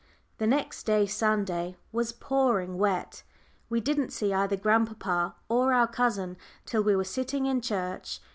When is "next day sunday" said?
0.47-1.77